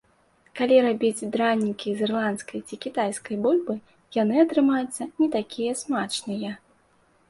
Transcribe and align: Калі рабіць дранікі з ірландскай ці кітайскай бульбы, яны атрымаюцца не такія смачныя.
Калі 0.59 0.77
рабіць 0.85 1.27
дранікі 1.35 1.93
з 1.99 2.09
ірландскай 2.09 2.65
ці 2.67 2.81
кітайскай 2.87 3.41
бульбы, 3.47 3.79
яны 4.21 4.35
атрымаюцца 4.49 5.13
не 5.25 5.33
такія 5.41 5.81
смачныя. 5.87 6.51